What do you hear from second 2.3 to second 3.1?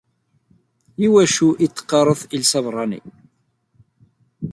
iles abeṛṛani?